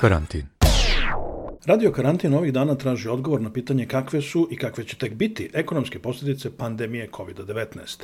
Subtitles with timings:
[0.00, 0.46] Karantin.
[1.66, 5.50] Radio Karantin ovih dana traži odgovor na pitanje kakve su i kakve će tek biti
[5.54, 8.02] ekonomske posljedice pandemije COVID-19.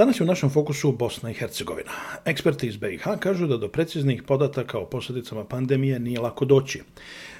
[0.00, 1.90] Danas je u našem fokusu Bosna i Hercegovina.
[2.24, 6.82] Eksperti iz BiH kažu da do preciznih podataka o posljedicama pandemije nije lako doći.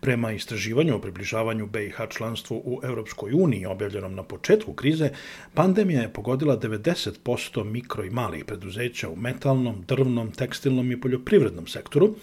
[0.00, 5.10] Prema istraživanju o približavanju BiH članstvu u Europskoj uniji objavljenom na početku krize,
[5.54, 12.14] pandemija je pogodila 90% mikro i malih preduzeća u metalnom, drvnom, tekstilnom i poljoprivrednom sektoru,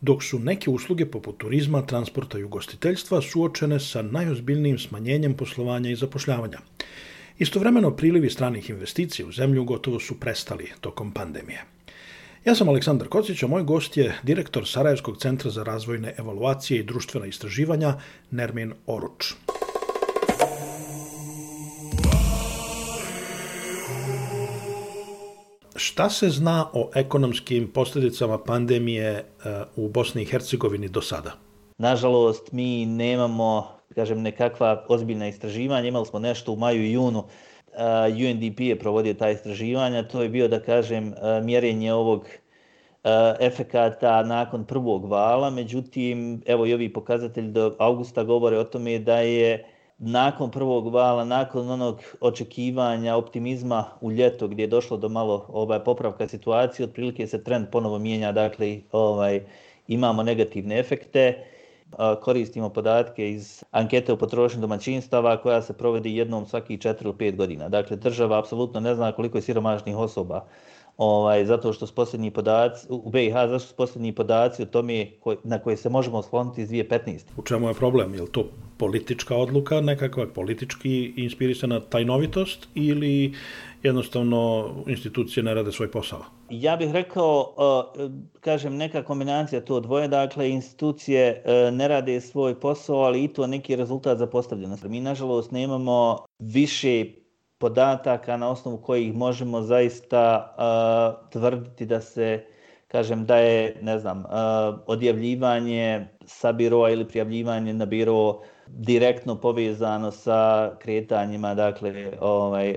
[0.00, 5.96] dok su neke usluge poput turizma, transporta i ugostiteljstva suočene sa najozbiljnijim smanjenjem poslovanja i
[5.96, 6.58] zapošljavanja.
[7.40, 11.64] Istovremeno prilivi stranih investicija u zemlju gotovo su prestali tokom pandemije.
[12.44, 16.82] Ja sam Aleksandar Kocić, a moj gost je direktor Sarajevskog centra za razvojne evaluacije i
[16.82, 17.94] društvena istraživanja
[18.30, 19.32] Nermin Oruč.
[25.76, 29.24] Šta se zna o ekonomskim posljedicama pandemije eh,
[29.76, 31.32] u Bosni i Hercegovini do sada?
[31.78, 35.88] Nažalost, mi nemamo kažem, nekakva ozbiljna istraživanja.
[35.88, 37.24] Imali smo nešto u maju i junu.
[38.08, 40.08] UNDP je provodio ta istraživanja.
[40.08, 42.26] To je bio, da kažem, mjerenje ovog
[43.40, 45.50] efekata nakon prvog vala.
[45.50, 49.64] Međutim, evo i ovi pokazatelji do augusta govore o tome da je
[49.98, 55.84] nakon prvog vala, nakon onog očekivanja, optimizma u ljeto gdje je došlo do malo ovaj,
[55.84, 59.40] popravka situacije, otprilike se trend ponovo mijenja, dakle ovaj,
[59.88, 61.44] imamo negativne efekte.
[62.22, 67.36] Koristimo podatke iz ankete o potrošnju domaćinstava koja se provodi jednom svaki 4 ili 5
[67.36, 67.68] godina.
[67.68, 70.44] Dakle, država apsolutno ne zna koliko je siromašnih osoba
[71.00, 75.36] ovaj, zato što su posljednji podaci, u BiH, zato su posljednji podaci o tome koj,
[75.44, 77.20] na koje se možemo osloniti iz 2015.
[77.36, 78.14] U čemu je problem?
[78.14, 78.44] Je li to
[78.76, 83.34] politička odluka, nekakva politički inspirisana tajnovitost ili
[83.82, 86.24] jednostavno institucije ne rade svoj posao?
[86.50, 87.54] Ja bih rekao,
[88.40, 93.46] kažem, neka kombinacija to dvoje, dakle, institucije e, ne rade svoj posao, ali i to
[93.46, 94.84] neki rezultat za postavljenost.
[94.84, 97.04] Mi, nažalost, nemamo više
[97.60, 100.54] podataka na osnovu kojih možemo zaista
[101.30, 102.44] tvrditi da se,
[102.88, 104.24] kažem, da je, ne znam,
[104.86, 108.40] odjavljivanje sa biroa ili prijavljivanje na biro
[108.78, 112.76] direktno povezano sa kretanjima dakle ovaj uh,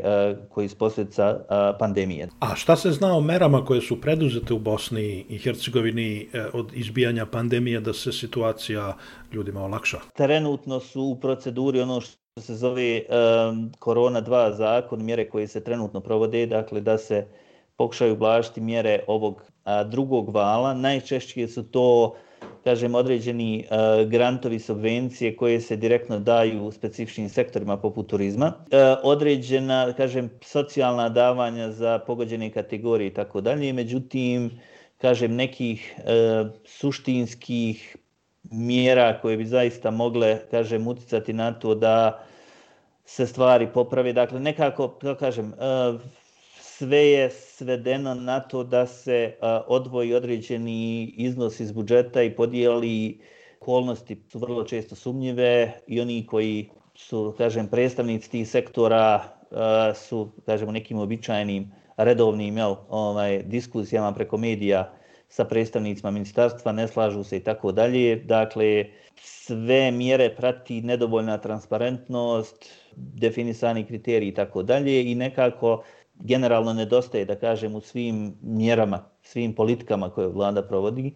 [0.49, 2.27] koji su posljedica uh, pandemije.
[2.39, 6.71] A šta se zna o merama koje su preduzete u Bosni i Hercegovini uh, od
[6.73, 8.97] izbijanja pandemije da se situacija
[9.33, 9.99] ljudima olakša?
[10.13, 15.63] Trenutno su u proceduri ono što se zove um, Korona 2 zakon, mjere koje se
[15.63, 17.27] trenutno provode, dakle da se
[17.77, 20.73] pokušaju ublažiti mjere ovog a, drugog vala.
[20.73, 22.13] Najčešće su to uh,
[22.63, 23.65] kažem, određeni e,
[24.05, 31.09] grantovi subvencije koje se direktno daju u specifičnim sektorima poput turizma, e, određena, kažem, socijalna
[31.09, 34.51] davanja za pogođene kategorije i tako dalje, međutim,
[34.97, 37.97] kažem, nekih e, suštinskih
[38.51, 42.23] mjera koje bi zaista mogle, kažem, uticati na to da
[43.05, 44.13] se stvari poprave.
[44.13, 45.97] Dakle, nekako, kažem, e,
[46.83, 49.35] sve je svedeno na to da se
[49.67, 53.19] odvoji određeni iznos iz budžeta i podijeli
[53.61, 59.23] okolnosti su vrlo često sumnjive i oni koji su, kažem, predstavnici tih sektora
[59.95, 64.93] su, kažemo, nekim običajnim redovnim jel, ovaj, diskusijama preko medija
[65.29, 68.15] sa predstavnicima ministarstva, ne slažu se i tako dalje.
[68.15, 68.85] Dakle,
[69.21, 75.83] sve mjere prati nedovoljna transparentnost, definisani kriteriji i tako dalje i nekako
[76.19, 81.13] generalno nedostaje, da kažem, u svim mjerama, svim politikama koje vlada provodi,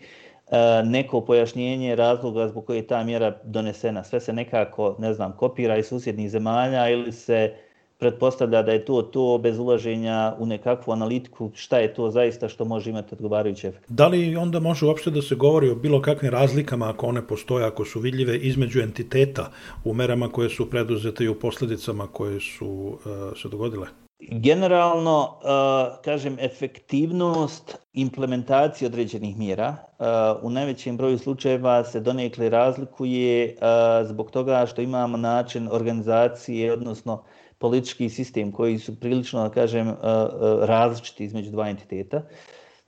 [0.52, 4.04] e, neko pojašnjenje razloga zbog koje je ta mjera donesena.
[4.04, 7.54] Sve se nekako, ne znam, kopira iz susjednih zemalja ili se
[8.00, 12.66] pretpostavlja da je to to bez ulaženja u nekakvu analitiku šta je to zaista što
[12.66, 13.86] može imati odgovarajući efekt.
[13.90, 17.66] Da li onda može uopšte da se govori o bilo kakvim razlikama ako one postoje,
[17.66, 19.52] ako su vidljive između entiteta
[19.86, 23.88] u merama koje su preduzete i u posljedicama koje su uh, se dogodile?
[24.20, 30.06] Generalno, uh, kažem, efektivnost implementacije određenih mjera uh,
[30.44, 37.24] u najvećem broju slučajeva se donekle razlikuje uh, zbog toga što imamo način organizacije, odnosno
[37.58, 42.22] politički sistem koji su prilično, da kažem, uh, uh, različiti između dva entiteta.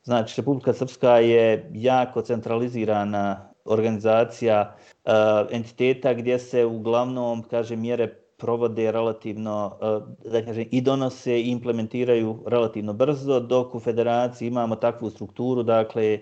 [0.03, 4.75] Znači, Republika Srpska je jako centralizirana organizacija
[5.05, 5.11] uh,
[5.51, 12.37] entiteta gdje se uglavnom, kažem, mjere provode relativno, eh, da kažem, i donose i implementiraju
[12.45, 16.19] relativno brzo, dok u federaciji imamo takvu strukturu, dakle,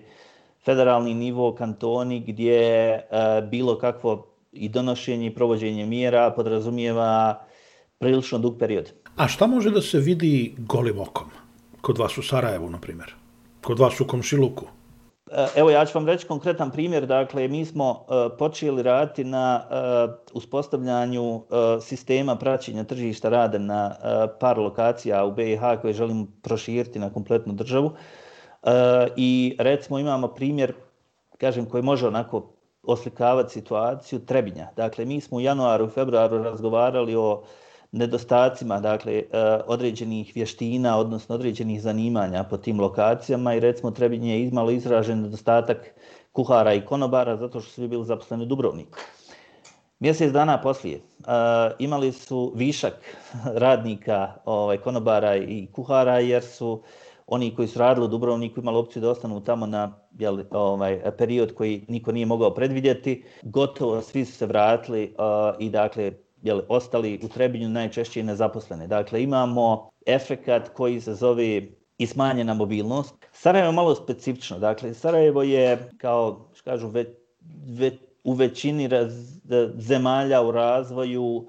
[0.64, 3.02] federalni nivo kantoni gdje eh,
[3.50, 7.40] bilo kakvo i donošenje i provođenje mjera podrazumijeva
[7.98, 8.92] prilično dug period.
[9.16, 11.30] A šta može da se vidi golim okom?
[11.80, 13.14] Kod vas u Sarajevu, na primjer?
[13.62, 14.64] Kod vas u Komšiluku?
[15.32, 17.06] E, evo ja ću vam reći konkretan primjer.
[17.06, 19.74] Dakle, mi smo e, počeli raditi na e,
[20.32, 21.42] uspostavljanju
[21.80, 23.94] sistema praćenja tržišta rada na
[24.40, 27.92] par lokacija u BiH koje želimo proširiti na kompletnu državu.
[29.16, 30.72] I recimo imamo primjer,
[31.38, 32.52] kažem, koji može onako
[32.82, 34.68] oslikavati situaciju Trebinja.
[34.76, 37.42] Dakle, mi smo u januaru i februaru razgovarali o
[37.92, 39.24] nedostacima dakle, e,
[39.66, 45.94] određenih vještina, odnosno određenih zanimanja po tim lokacijama i recimo Trebinje je imalo izražen nedostatak
[46.32, 48.98] kuhara i konobara zato što su svi bili zaposleni u Dubrovniku.
[50.00, 51.00] Mjesec dana poslije e,
[51.78, 52.94] imali su višak
[53.64, 56.82] radnika ovaj, konobara i kuhara jer su
[57.26, 61.54] oni koji su radili u Dubrovniku imali opciju da ostanu tamo na jel, ovaj, period
[61.54, 63.24] koji niko nije mogao predvidjeti.
[63.42, 66.12] Gotovo svi su se vratili uh, i dakle
[66.42, 68.86] jel, ostali u Trebinju najčešće nezaposlene.
[68.86, 71.62] Dakle, imamo efekat koji se zove
[71.98, 73.14] i smanjena mobilnost.
[73.32, 74.58] Sarajevo je malo specifično.
[74.58, 77.04] Dakle, Sarajevo je, kao što kažu, ve,
[77.66, 77.90] ve,
[78.24, 79.12] u većini raz,
[79.78, 81.46] zemalja u razvoju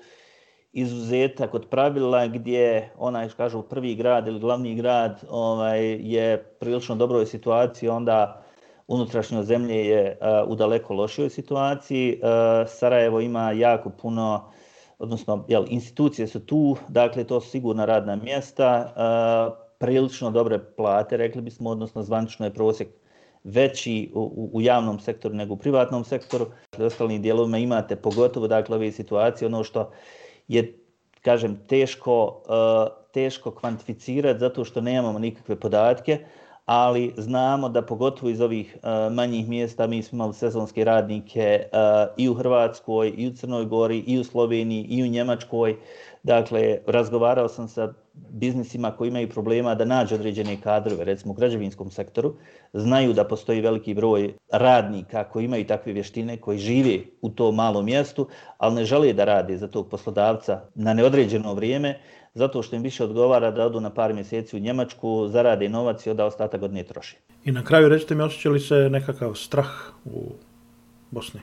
[0.74, 6.95] izuzetak od pravila gdje onaj, što kažu, prvi grad ili glavni grad ovaj, je prilično
[6.95, 8.44] dobroj situaciji, onda
[8.88, 12.21] unutrašnjo zemlje je uh, u daleko lošoj situaciji.
[12.21, 14.59] Uh, Sarajevo ima jako puno uh,
[15.00, 21.18] odnosno jel, institucije su tu, dakle to su sigurna radna mjesta, e, prilično dobre plate,
[21.18, 22.88] rekli bismo, odnosno zvanično je prosjek
[23.44, 26.46] veći u, u javnom sektoru nego u privatnom sektoru.
[26.78, 29.92] U ostalim dijelovima imate pogotovo dakle, ove situacije, ono što
[30.48, 30.80] je,
[31.22, 36.25] kažem, teško, uh, teško kvantificirati zato što nemamo nikakve podatke,
[36.69, 41.80] ali znamo da pogotovo iz ovih uh, manjih mjesta mi smo imali sezonske radnike uh,
[42.18, 45.75] i u Hrvatskoj, i u Crnoj Gori, i u Sloveniji, i u Njemačkoj.
[46.24, 51.92] Dakle, razgovarao sam sa biznisima koji imaju problema da nađu određene kadrove, recimo u građevinskom
[51.92, 52.33] sektoru,
[52.74, 57.86] znaju da postoji veliki broj radnika koji imaju takve vještine, koji žive u tom malom
[57.86, 58.27] mjestu,
[58.57, 62.00] ali ne žele da rade za tog poslodavca na neodređeno vrijeme,
[62.34, 66.10] zato što im više odgovara da odu na par mjeseci u Njemačku, zarade novac i
[66.10, 67.18] onda ostatak godine troši.
[67.46, 69.70] I na kraju recite mi, osjeća li se nekakav strah
[70.06, 70.31] u
[71.12, 71.42] Bosni?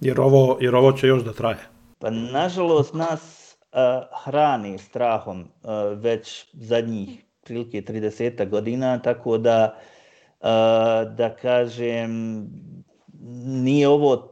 [0.00, 1.68] Jer ovo, jer ovo će još da traje.
[1.98, 3.78] Pa nažalost nas uh,
[4.24, 9.74] hrani strahom uh, već zadnjih prilike 30 godina, tako da
[10.40, 10.46] uh,
[11.16, 12.10] da kažem
[13.46, 14.30] nije ovo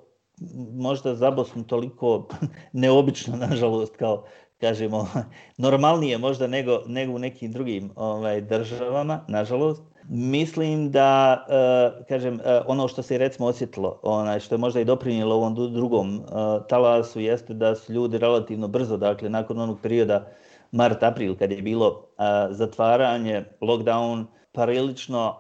[0.73, 2.29] možda za Bosnu toliko
[2.73, 4.25] neobično, nažalost, kao,
[4.61, 5.09] kažemo,
[5.57, 9.83] normalnije možda nego, nego u nekim drugim ovaj, državama, nažalost.
[10.11, 14.85] Mislim da, e, kažem, e, ono što se recimo osjetilo, onaj, što je možda i
[14.85, 16.21] doprinjelo ovom drugom e,
[16.69, 20.27] talasu, jeste da su ljudi relativno brzo, dakle, nakon onog perioda
[20.73, 22.05] mart-april, kad je bilo
[22.51, 25.37] zatvaranje, lockdown, parilično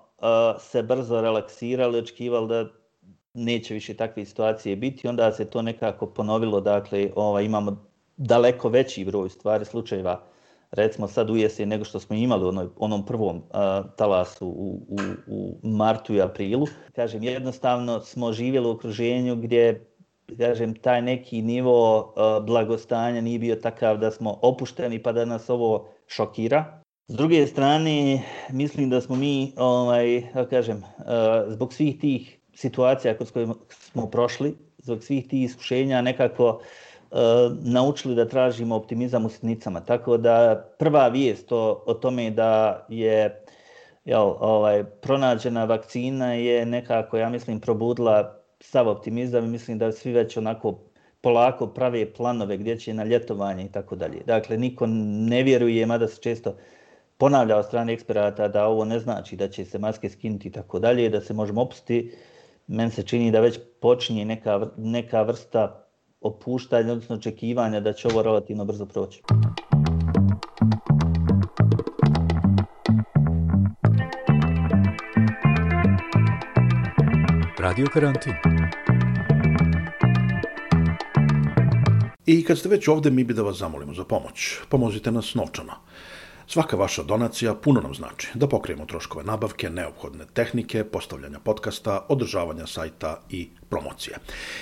[0.58, 2.66] se brzo relaksirali, očekivali da
[3.34, 7.87] neće više takve situacije biti, onda se to nekako ponovilo, dakle, ovaj, imamo
[8.18, 10.28] daleko veći broj stvari slučajeva
[10.70, 13.42] recimo sad u jesen nego što smo imali u onoj, onom prvom uh,
[13.96, 16.66] talasu u, u, u martu i aprilu.
[16.94, 19.86] Kažem, jednostavno smo živjeli u okruženju gdje
[20.38, 25.50] kažem, taj neki nivo uh, blagostanja nije bio takav da smo opušteni pa da nas
[25.50, 26.82] ovo šokira.
[27.06, 31.04] S druge strane, mislim da smo mi, ovaj, kažem, uh,
[31.52, 36.62] zbog svih tih situacija kod kojima smo prošli, zbog svih tih iskušenja nekako uh,
[37.12, 37.16] E,
[37.62, 39.80] naučili da tražimo optimizam u sitnicama.
[39.80, 43.44] Tako da prva vijest o, o tome da je
[44.04, 50.12] jel, ovaj, pronađena vakcina je nekako, ja mislim, probudila sav optimizam i mislim da svi
[50.12, 50.78] već onako
[51.20, 54.22] polako prave planove gdje će na ljetovanje i tako dalje.
[54.26, 56.56] Dakle, niko ne vjeruje, mada se često
[57.18, 60.78] ponavlja od strane eksperata da ovo ne znači da će se maske skinuti i tako
[60.78, 62.12] dalje, da se možemo opustiti.
[62.66, 65.87] Men se čini da već počinje neka, neka vrsta
[66.20, 69.22] opuštanja, odnosno očekivanja da će ovo relativno brzo proći.
[77.58, 78.32] Radio karantin.
[82.26, 84.56] I kad ste već ovde, mi bi da vas zamolimo za pomoć.
[84.68, 85.72] Pomozite nas novčano.
[86.50, 92.66] Svaka vaša donacija puno nam znači da pokrijemo troškove nabavke, neophodne tehnike, postavljanja podcasta, održavanja
[92.66, 94.16] sajta i promocije.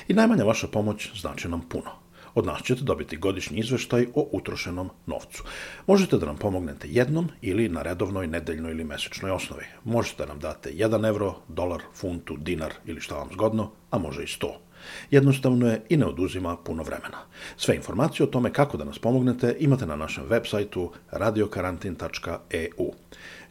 [0.08, 1.90] I najmanja vaša pomoć znači nam puno.
[2.34, 5.44] Od nas ćete dobiti godišnji izveštaj o utrošenom novcu.
[5.86, 9.64] Možete da nam pomognete jednom ili na redovnoj, nedeljnoj ili mesečnoj osnovi.
[9.84, 14.22] Možete da nam date 1 euro, dolar, funtu, dinar ili šta vam zgodno, a može
[14.22, 14.65] i 100
[15.10, 17.18] jednostavno je i ne oduzima puno vremena.
[17.56, 22.92] Sve informacije o tome kako da nas pomognete imate na našem web sajtu radiokarantin.eu.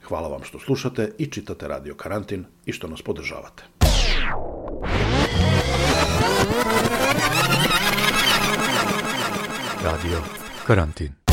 [0.08, 3.64] Hvala vam što slušate i čitate Radio Karantin i što nas podržavate.
[9.84, 10.22] Radio
[10.68, 11.25] Karantin